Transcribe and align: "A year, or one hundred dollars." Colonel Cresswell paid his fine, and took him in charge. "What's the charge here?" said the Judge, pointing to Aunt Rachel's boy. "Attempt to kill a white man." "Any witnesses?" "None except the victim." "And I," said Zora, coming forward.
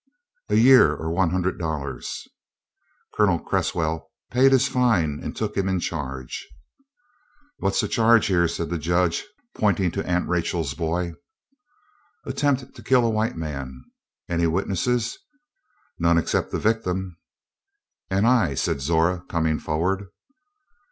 "A 0.49 0.55
year, 0.55 0.95
or 0.95 1.11
one 1.11 1.29
hundred 1.29 1.59
dollars." 1.59 2.27
Colonel 3.13 3.37
Cresswell 3.37 4.09
paid 4.31 4.51
his 4.51 4.67
fine, 4.67 5.19
and 5.21 5.35
took 5.35 5.55
him 5.55 5.69
in 5.69 5.79
charge. 5.79 6.47
"What's 7.59 7.81
the 7.81 7.87
charge 7.87 8.25
here?" 8.25 8.47
said 8.47 8.71
the 8.71 8.79
Judge, 8.79 9.23
pointing 9.55 9.91
to 9.91 10.07
Aunt 10.09 10.27
Rachel's 10.27 10.73
boy. 10.73 11.13
"Attempt 12.25 12.75
to 12.75 12.81
kill 12.81 13.05
a 13.05 13.11
white 13.11 13.37
man." 13.37 13.79
"Any 14.27 14.47
witnesses?" 14.47 15.19
"None 15.99 16.17
except 16.17 16.49
the 16.49 16.57
victim." 16.57 17.19
"And 18.09 18.25
I," 18.25 18.55
said 18.55 18.81
Zora, 18.81 19.23
coming 19.29 19.59
forward. 19.59 20.07